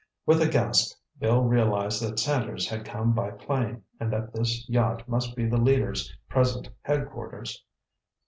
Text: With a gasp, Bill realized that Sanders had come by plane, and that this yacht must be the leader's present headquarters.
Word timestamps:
With 0.25 0.41
a 0.41 0.47
gasp, 0.47 0.95
Bill 1.19 1.43
realized 1.43 2.01
that 2.01 2.17
Sanders 2.17 2.67
had 2.67 2.85
come 2.85 3.13
by 3.13 3.29
plane, 3.29 3.83
and 3.99 4.11
that 4.11 4.33
this 4.33 4.67
yacht 4.67 5.07
must 5.07 5.35
be 5.35 5.47
the 5.47 5.61
leader's 5.61 6.11
present 6.27 6.67
headquarters. 6.81 7.63